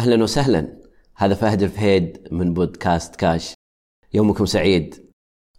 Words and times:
أهلا 0.00 0.22
وسهلا. 0.22 0.76
هذا 1.16 1.34
فهد 1.34 1.62
الفهيد 1.62 2.28
من 2.32 2.54
بودكاست 2.54 3.16
كاش. 3.16 3.54
يومكم 4.14 4.46
سعيد 4.46 4.94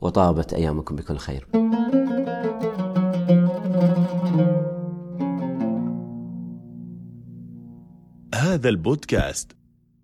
وطابت 0.02 0.54
أيامكم 0.54 0.96
بكل 0.96 1.18
خير. 1.18 1.48
هذا 8.36 8.70
البودكاست 8.70 9.52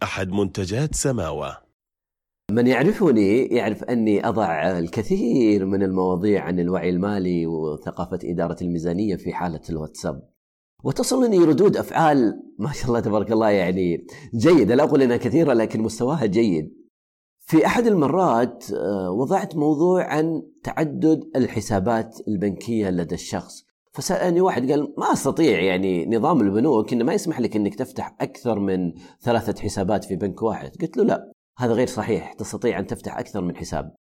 أحد 0.03 0.29
منتجات 0.29 0.95
سماوة. 0.95 1.57
من 2.51 2.67
يعرفني 2.67 3.45
يعرف 3.45 3.83
أني 3.83 4.27
أضع 4.27 4.79
الكثير 4.79 5.65
من 5.65 5.83
المواضيع 5.83 6.43
عن 6.43 6.59
الوعي 6.59 6.89
المالي 6.89 7.47
وثقافة 7.47 8.19
إدارة 8.23 8.57
الميزانية 8.61 9.15
في 9.15 9.33
حالة 9.33 9.61
الواتساب. 9.69 10.36
وتصلني 10.83 11.37
ردود 11.37 11.77
أفعال 11.77 12.43
ما 12.59 12.71
شاء 12.71 12.87
الله 12.87 12.99
تبارك 12.99 13.31
الله 13.31 13.49
يعني 13.49 14.07
جيدة. 14.35 14.75
لا 14.75 14.83
أقول 14.83 15.01
إنها 15.01 15.17
كثيرة 15.17 15.53
لكن 15.53 15.81
مستواها 15.81 16.25
جيد. 16.25 16.77
في 17.45 17.65
أحد 17.65 17.87
المرات 17.87 18.65
آه، 18.71 19.11
وضعت 19.11 19.55
موضوع 19.55 20.03
عن 20.03 20.43
تعدد 20.63 21.23
الحسابات 21.35 22.17
البنكية 22.27 22.89
لدى 22.89 23.15
الشخص. 23.15 23.63
فسألني 23.93 24.41
واحد 24.41 24.71
قال 24.71 24.93
ما 24.97 25.13
أستطيع 25.13 25.61
يعني 25.61 26.05
نظام 26.05 26.41
البنوك 26.41 26.93
إنه 26.93 27.05
ما 27.05 27.13
يسمح 27.13 27.39
لك 27.39 27.55
إنك 27.55 27.75
تفتح 27.75 28.15
أكثر 28.21 28.59
من 28.59 28.93
ثلاثة 29.21 29.61
حسابات 29.61 30.03
في 30.03 30.15
بنك 30.15 30.41
واحد. 30.41 30.71
قلت 30.81 30.97
له 30.97 31.03
لا 31.03 31.31
هذا 31.57 31.73
غير 31.73 31.87
صحيح 31.87 32.33
تستطيع 32.33 32.79
أن 32.79 32.87
تفتح 32.87 33.17
أكثر 33.17 33.41
من 33.41 33.55
حساب. 33.55 33.95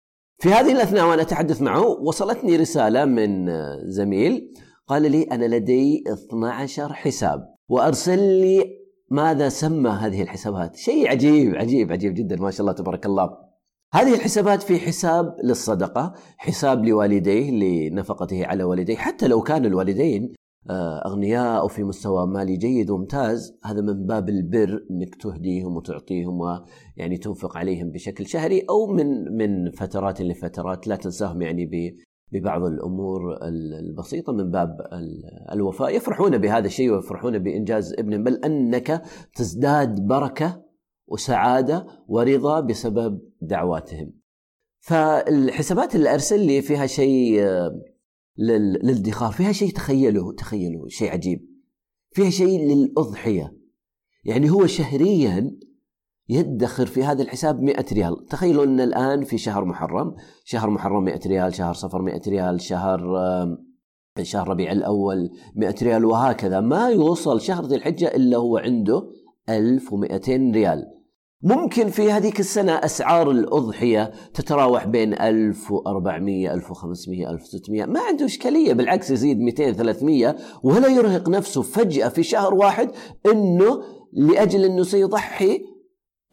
في 0.42 0.50
هذه 0.50 0.72
الأثناء 0.72 1.10
وأنا 1.10 1.22
أتحدث 1.22 1.62
معه 1.62 1.86
وصلتني 1.88 2.56
رسالة 2.56 3.06
من 3.06 3.50
آه، 3.50 3.80
زميل 3.86 4.54
قال 4.88 5.12
لي 5.12 5.24
أنا 5.24 5.56
لدي 5.56 6.04
12 6.08 6.94
حساب. 6.94 7.54
وأرسل 7.70 8.20
لي 8.20 8.66
ماذا 9.12 9.50
سمى 9.50 9.90
هذه 9.90 10.22
الحسابات. 10.22 10.76
شيء 10.76 11.10
عجيب 11.10 11.56
عجيب 11.56 11.92
عجيب 11.92 12.14
جدا 12.14 12.36
ما 12.36 12.52
شاء 12.52 12.62
الله 12.62 12.74
تبارك 12.74 13.06
الله. 13.06 13.30
هذه 13.94 14.14
الحسابات 14.16 14.64
في 14.64 14.80
حساب 14.80 15.36
للصدقة 15.44 16.14
حساب 16.38 16.86
لوالديه 16.86 17.52
لنفقته 17.52 18.46
على 18.46 18.64
والديه. 18.64 18.96
حتى 18.96 19.28
لو 19.28 19.42
كان 19.42 19.66
الوالدين 19.66 20.34
آه، 20.70 21.02
أغنياء 21.06 21.60
أو 21.60 21.68
في 21.68 21.84
مستوى 21.84 22.28
مالي 22.28 22.58
جيد 22.58 22.90
وممتاز 22.90 23.58
هذا 23.66 23.82
من 23.82 24.06
باب 24.06 24.30
البر 24.30 24.86
أنك 24.92 25.16
تهديهم 25.16 25.78
وتعطيهم 25.78 26.40
ويعني 26.40 27.18
تنفق 27.18 27.58
عليهم 27.58 27.92
بشكل 27.92 28.28
شهري 28.28 28.66
أو 28.70 28.88
من 28.88 29.38
من 29.38 29.72
فترات 29.72 30.22
لفترات. 30.22 30.88
لا 30.88 30.96
تنساهم 30.96 31.42
يعني 31.42 31.66
ببعض 32.34 32.64
الأمور 32.64 33.38
البسيطة 33.80 34.34
من 34.34 34.52
باب 34.52 34.78
الوفاء 35.52 35.96
يفرحون 35.96 36.38
بهذا 36.38 36.66
الشيء 36.66 36.92
ويفرحون 36.92 37.40
بإنجاز 37.40 37.94
ابن 37.94 38.24
بل 38.24 38.36
أنك 38.46 39.02
تزداد 39.36 40.08
بركة 40.08 40.64
وسعادة 41.08 41.88
ورضا 42.08 42.60
بسبب 42.60 43.22
دعواتهم. 43.42 44.14
فالحسابات 44.80 45.96
اللي 45.96 46.14
أرسل 46.14 46.46
لي 46.46 46.62
فيها 46.62 46.86
شيء 46.86 47.42
للادخار، 48.38 49.32
فيها 49.32 49.52
شيء 49.52 49.72
تخيلوا 49.72 50.34
تخيلوا 50.34 50.88
شيء 50.90 51.12
عجيب. 51.12 51.46
فيها 52.12 52.30
شيء 52.30 52.60
للأضحية. 52.60 53.58
يعني 54.24 54.50
هو 54.50 54.66
شهريا 54.66 55.58
يدخر 56.30 56.86
في 56.86 57.04
هذا 57.04 57.22
الحساب 57.22 57.62
100 57.62 57.86
ريال. 57.94 58.26
تخيلوا 58.26 58.64
أن 58.64 58.82
الآن 58.82 59.24
في 59.24 59.38
شهر 59.38 59.66
محرم 59.66 60.16
شهر 60.46 60.70
محرم 60.70 61.04
100 61.04 61.20
ريال 61.28 61.56
شهر 61.56 61.74
صفر 61.74 62.02
100 62.02 62.22
ريال 62.28 62.62
شهر 62.62 63.00
شهر 64.22 64.48
ربيع 64.48 64.72
الأول 64.72 65.30
100 65.56 65.76
ريال 65.82 66.06
وهكذا. 66.06 66.60
ما 66.60 66.90
يوصل 66.90 67.42
شهر 67.42 67.66
ذي 67.66 67.76
الحجة 67.76 68.08
إلا 68.08 68.38
هو 68.38 68.58
عنده 68.58 69.04
1200 69.50 70.52
ريال. 70.52 70.84
ممكن 71.46 71.90
في 71.90 72.12
هذيك 72.12 72.40
السنة 72.40 72.72
أسعار 72.72 73.32
الأضحية 73.32 74.12
تتراوح 74.34 74.86
بين 74.88 75.14
1400 75.14 76.54
1500 76.54 77.30
1600 77.30 77.86
ما 77.86 78.00
عنده 78.00 78.26
إشكالية 78.26 78.74
بالعكس 78.74 79.12
يزيد 79.12 79.40
200 79.40 79.72
300 79.72 80.36
ولا 80.64 80.88
يرهق 80.88 81.30
نفسه 81.30 81.62
فجأة 81.62 82.10
في 82.10 82.24
شهر 82.24 82.54
واحد 82.54 82.92
أنه 83.26 83.84
لأجل 84.14 84.66
أنه 84.66 84.84
سيضحي 84.84 85.73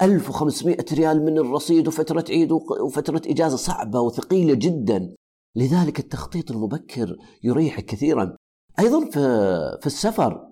1500 0.02 0.76
ريال 0.92 1.24
من 1.24 1.38
الرصيد 1.38 1.88
وفترة 1.88 2.24
عيد 2.30 2.52
وفترة 2.52 3.22
إجازة 3.26 3.56
صعبة 3.56 4.00
وثقيلة 4.00 4.54
جدا. 4.54 5.14
لذلك 5.56 5.98
التخطيط 5.98 6.50
المبكر 6.50 7.16
يريحك 7.42 7.84
كثيرا. 7.84 8.36
أيضا 8.78 9.04
في, 9.04 9.20
في 9.80 9.86
السفر 9.86 10.50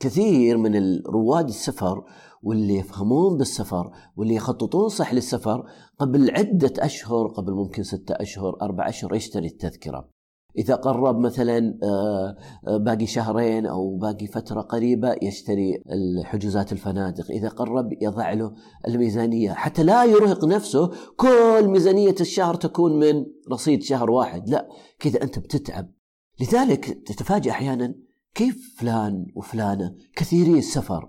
كثير 0.00 0.56
من 0.56 1.00
رواد 1.06 1.48
السفر 1.48 2.04
واللي 2.42 2.74
يفهمون 2.74 3.38
بالسفر 3.38 3.90
واللي 4.16 4.34
يخططون 4.34 4.88
صح 4.88 5.14
للسفر 5.14 5.64
قبل 5.98 6.30
عدة 6.30 6.72
أشهر 6.78 7.26
قبل 7.26 7.52
ممكن 7.52 7.82
ستة 7.82 8.14
أشهر 8.14 8.62
أربع 8.62 8.88
أشهر 8.88 9.14
يشتري 9.14 9.46
التذكرة. 9.46 10.08
إذا 10.56 10.74
قرب 10.74 11.18
مثلا 11.18 11.78
آه، 11.82 12.36
آه، 12.68 12.76
باقي 12.76 13.06
شهرين 13.06 13.66
أو 13.66 13.96
باقي 13.96 14.26
فترة 14.26 14.60
قريبة 14.60 15.16
يشتري 15.22 15.82
الحجوزات 15.92 16.72
الفنادق. 16.72 17.30
إذا 17.30 17.48
قرب 17.48 17.88
يضع 18.00 18.32
له 18.32 18.54
الميزانية. 18.88 19.52
حتى 19.52 19.82
لا 19.82 20.04
يرهق 20.04 20.44
نفسه 20.44 20.90
كل 21.16 21.68
ميزانية 21.68 22.14
الشهر 22.20 22.54
تكون 22.54 22.98
من 22.98 23.26
رصيد 23.52 23.82
شهر 23.82 24.10
واحد. 24.10 24.48
لا 24.48 24.68
كذا 24.98 25.22
أنت 25.22 25.38
بتتعب. 25.38 25.92
لذلك 26.40 26.84
تتفاجأ 26.84 27.50
أحيانا 27.50 27.94
كيف 28.34 28.76
فلان 28.78 29.26
وفلانة 29.34 29.94
كثيري 30.16 30.58
السفر. 30.58 31.08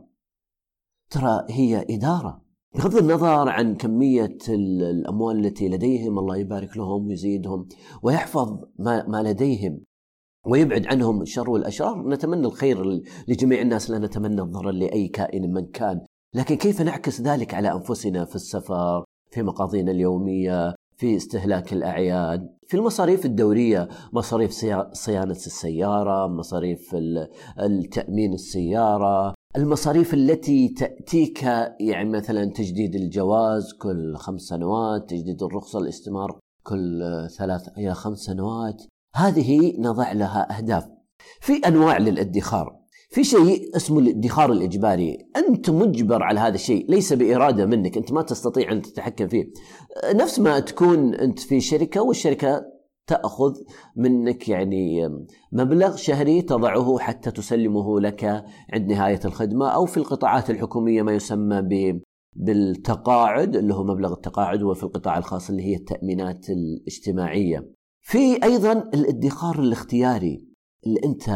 ترى 1.10 1.46
هي 1.50 1.86
إدارة. 1.90 2.49
بغض 2.76 2.96
النظر 2.96 3.50
عن 3.50 3.76
كمية 3.76 4.38
الأموال 4.50 5.46
التي 5.46 5.70
لديهم 5.70 6.20
الله 6.20 6.38
يبارك 6.38 6.78
لهم 6.78 7.08
ويزيدهم 7.08 7.68
ويحفظ 8.04 8.60
ما, 8.80 9.08
ما 9.08 9.24
لديهم 9.24 9.80
ويبعد 10.46 10.86
عنهم 10.88 11.22
الشر 11.22 11.50
والأشرار 11.50 12.10
نتمنى 12.10 12.48
الخير 12.48 13.02
لجميع 13.28 13.62
الناس 13.62 13.90
لا 13.90 14.00
نتمنى 14.00 14.42
الضرر 14.42 14.72
لأي 14.72 15.08
كائن 15.08 15.54
من 15.54 15.66
كان. 15.66 16.02
لكن 16.34 16.56
كيف 16.56 16.82
نعكس 16.82 17.22
ذلك 17.22 17.54
على 17.54 17.72
أنفسنا 17.72 18.26
في 18.26 18.36
السفر 18.36 19.04
في 19.32 19.44
مقاضينا 19.44 19.92
اليومية 19.92 20.76
في 20.98 21.16
استهلاك 21.16 21.74
الأعياد 21.74 22.50
في 22.68 22.78
المصاريف 22.78 23.26
الدورية 23.26 23.88
مصاريف 24.14 24.52
صيانة 24.94 25.32
السيارة 25.32 26.28
مصاريف 26.28 26.96
التأمين 27.60 28.34
السيارة 28.34 29.34
المصاريف 29.56 30.14
التي 30.14 30.68
تأتيك 30.68 31.44
يعني 31.80 32.10
مثلا 32.10 32.46
تجديد 32.46 32.96
الجواز 32.96 33.74
كل 33.74 34.16
خمس 34.16 34.42
سنوات 34.42 35.10
تجديد 35.10 35.44
الرخصة 35.44 35.80
الاستمار 35.80 36.40
كل 36.64 37.02
ثلاث 37.38 37.68
إلى 37.78 37.94
خمس 37.94 38.18
سنوات 38.18 38.84
هذه 39.16 39.74
نضع 39.80 40.12
لها 40.12 40.58
أهداف. 40.58 40.88
في 41.42 41.54
أنواع 41.54 41.98
للادخار. 41.98 42.80
في 43.10 43.24
شيء 43.24 43.76
اسمه 43.76 44.00
الادخار 44.00 44.52
الإجباري. 44.52 45.18
أنت 45.36 45.70
مجبر 45.70 46.24
على 46.24 46.40
هذا 46.40 46.56
الشيء 46.56 46.92
ليس 46.92 47.14
بإرادة 47.14 47.66
منك 47.66 47.98
أنت 47.98 48.12
ما 48.12 48.22
تستطيع 48.22 48.72
أن 48.72 48.82
تتحكم 48.82 49.28
فيه. 49.28 49.46
نفس 50.16 50.40
ما 50.40 50.60
تكون 50.60 51.16
أنت 51.16 51.40
في 51.40 51.62
شركة 51.62 52.02
والشركة 52.02 52.79
تأخذ 53.10 53.56
منك 53.96 54.50
يعني 54.50 55.10
مبلغ 55.52 55.96
شهري 55.96 56.42
تضعه 56.42 57.00
حتى 57.00 57.32
تسلمه 57.32 58.00
لك 58.00 58.46
عند 58.74 58.92
نهاية 58.92 59.20
الخدمة 59.26 59.70
أو 59.70 59.86
في 59.86 59.98
القطاعات 59.98 60.50
الحكومية 60.50 61.02
ما 61.02 61.12
يسمى 61.12 61.62
بالتقاعد 62.36 63.56
اللي 63.56 63.74
هو 63.74 63.84
مبلغ 63.84 64.14
التقاعد 64.14 64.64
وفي 64.64 64.84
القطاع 64.84 65.18
الخاص 65.18 65.50
اللي 65.50 65.64
هي 65.64 65.76
التأمينات 65.76 66.50
الاجتماعية. 66.50 67.74
في 68.02 68.44
أيضا 68.44 68.72
الادخار 68.72 69.60
الاختياري 69.60 70.48
اللي 70.88 71.00
أنت 71.06 71.30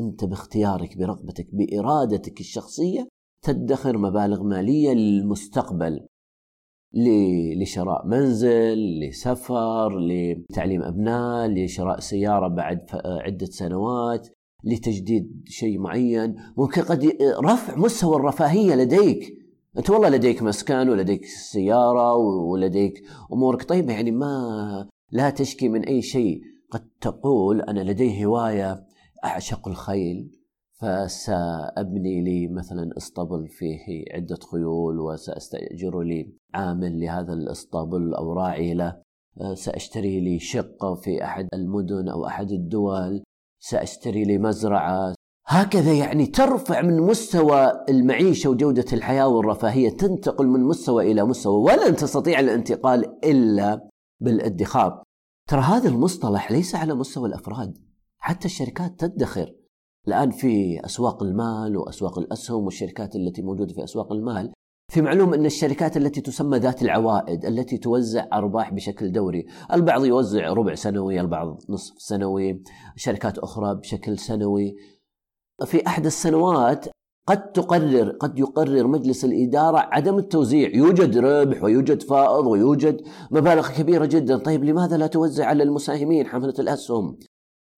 أنت 0.00 0.24
باختيارك 0.24 0.98
برغبتك 0.98 1.48
بإرادتك 1.52 2.40
الشخصية 2.40 3.08
تدخر 3.42 3.98
مبالغ 3.98 4.42
مالية 4.42 4.92
للمستقبل. 4.92 6.06
لشراء 6.94 8.06
منزل 8.06 9.00
لسفر 9.00 9.98
لتعليم 9.98 10.82
أبناء 10.82 11.48
لشراء 11.48 12.00
سيارة 12.00 12.48
بعد 12.48 12.86
عدة 13.04 13.46
سنوات 13.46 14.28
لتجديد 14.64 15.44
شيء 15.48 15.78
معين. 15.78 16.36
ممكن 16.56 16.82
قد 16.82 17.16
رفع 17.44 17.76
مستوى 17.76 18.16
الرفاهية 18.16 18.74
لديك. 18.74 19.34
أنت 19.78 19.90
والله 19.90 20.08
لديك 20.08 20.42
مسكن 20.42 20.88
ولديك 20.88 21.24
سيارة 21.24 22.14
ولديك 22.16 23.02
أمورك. 23.32 23.62
طيبة 23.62 23.92
يعني 23.92 24.10
ما 24.10 24.88
لا 25.10 25.30
تشكي 25.30 25.68
من 25.68 25.84
أي 25.84 26.02
شيء. 26.02 26.40
قد 26.70 26.88
تقول 27.00 27.60
أنا 27.60 27.80
لدي 27.80 28.24
هواية 28.24 28.84
أعشق 29.24 29.68
الخيل. 29.68 30.39
فسأبني 30.80 32.22
لي 32.22 32.48
مثلا 32.48 32.90
اسطبل 32.96 33.48
فيه 33.48 34.04
عدة 34.14 34.38
خيول 34.52 35.00
وسأستأجر 35.00 36.00
لي 36.00 36.32
عامل 36.54 37.00
لهذا 37.00 37.32
الاسطبل 37.32 38.14
أو 38.14 38.32
راعي 38.32 38.74
له 38.74 39.02
سأشتري 39.54 40.20
لي 40.20 40.38
شقة 40.38 40.94
في 40.94 41.24
أحد 41.24 41.48
المدن 41.54 42.08
أو 42.08 42.26
أحد 42.26 42.50
الدول 42.50 43.22
سأشتري 43.60 44.24
لي 44.24 44.38
مزرعة 44.38 45.14
هكذا 45.46 45.92
يعني 45.92 46.26
ترفع 46.26 46.82
من 46.82 47.00
مستوى 47.00 47.84
المعيشة 47.88 48.50
وجودة 48.50 48.84
الحياة 48.92 49.28
والرفاهية 49.28 49.90
تنتقل 49.90 50.46
من 50.46 50.60
مستوى 50.60 51.12
إلى 51.12 51.24
مستوى 51.24 51.62
ولن 51.62 51.96
تستطيع 51.96 52.40
الانتقال 52.40 53.24
إلا 53.24 53.88
بالادخار. 54.20 55.02
ترى 55.48 55.60
هذا 55.60 55.88
المصطلح 55.88 56.52
ليس 56.52 56.74
على 56.74 56.94
مستوى 56.94 57.28
الأفراد، 57.28 57.78
حتى 58.18 58.44
الشركات 58.44 59.04
تدخر. 59.04 59.54
الآن 60.08 60.30
في 60.30 60.80
أسواق 60.84 61.22
المال 61.22 61.76
وأسواق 61.76 62.18
الأسهم 62.18 62.64
والشركات 62.64 63.16
التي 63.16 63.42
موجودة 63.42 63.74
في 63.74 63.84
أسواق 63.84 64.12
المال 64.12 64.52
في 64.92 65.02
معلوم 65.02 65.34
أن 65.34 65.46
الشركات 65.46 65.96
التي 65.96 66.20
تسمى 66.20 66.58
ذات 66.58 66.82
العوائد 66.82 67.44
التي 67.44 67.78
توزع 67.78 68.26
أرباح 68.32 68.74
بشكل 68.74 69.12
دوري، 69.12 69.46
البعض 69.72 70.04
يوزع 70.04 70.52
ربع 70.52 70.74
سنوي، 70.74 71.20
البعض 71.20 71.58
نصف 71.68 71.94
سنوي، 71.98 72.62
شركات 72.96 73.38
أخرى 73.38 73.74
بشكل 73.74 74.18
سنوي. 74.18 74.76
في 75.64 75.86
أحد 75.86 76.06
السنوات 76.06 76.86
قد 77.28 77.52
تقرر 77.52 78.10
قد 78.10 78.38
يقرر 78.38 78.86
مجلس 78.86 79.24
الإدارة 79.24 79.78
عدم 79.78 80.18
التوزيع، 80.18 80.76
يوجد 80.76 81.18
ربح 81.18 81.62
ويوجد 81.62 82.02
فائض 82.02 82.46
ويوجد 82.46 83.00
مبالغ 83.30 83.68
كبيرة 83.72 84.06
جدا، 84.06 84.36
طيب 84.38 84.64
لماذا 84.64 84.96
لا 84.96 85.06
توزع 85.06 85.46
على 85.46 85.62
المساهمين 85.62 86.26
حملة 86.26 86.54
الأسهم؟ 86.58 87.18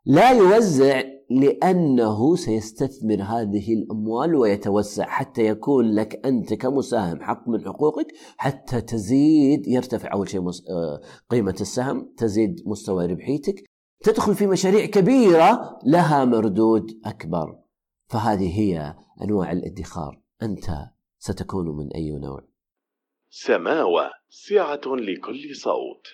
لا 0.05 0.31
يوزع 0.31 1.03
لأنه 1.31 2.37
سيستثمر 2.37 3.23
هذه 3.23 3.75
الأموال 3.75 4.35
ويتوسع 4.35 5.05
حتى 5.05 5.47
يكون 5.47 5.95
لك 5.95 6.27
أنت 6.27 6.55
كمساهم 6.55 7.23
حق 7.23 7.49
من 7.49 7.65
حقوقك 7.65 8.07
حتى 8.37 8.81
تزيد 8.81 9.67
يرتفع 9.67 10.13
أول 10.13 10.29
شيء 10.29 10.41
آه، 10.49 11.01
قيمة 11.31 11.57
السهم، 11.61 12.15
تزيد 12.17 12.63
مستوى 12.67 13.07
ربحيتك، 13.07 13.65
تدخل 14.05 14.35
في 14.35 14.47
مشاريع 14.47 14.87
كبيرة 14.87 15.79
لها 15.87 16.25
مردود 16.25 17.01
أكبر. 17.05 17.59
فهذه 18.07 18.61
هي 18.61 18.95
أنواع 19.23 19.53
الادخار، 19.53 20.23
أنت 20.43 20.67
ستكون 21.19 21.77
من 21.77 21.93
أي 21.95 22.11
نوع؟ 22.11 22.41
سماوة 23.31 24.11
سعة 24.29 24.81
لكل 24.87 25.57
صوت 25.57 26.07